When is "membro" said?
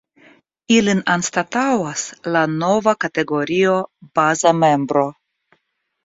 4.63-5.05